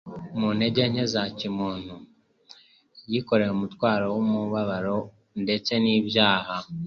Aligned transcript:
Mu 0.39 0.47
ntege 0.57 0.81
nke 0.91 1.05
za 1.13 1.23
kimuntu, 1.37 1.95
yikoreye 3.11 3.51
umutwaro 3.53 4.05
w'umubabaro 4.15 4.97
ndetse 5.43 5.71
n'ibyaha, 5.83 6.55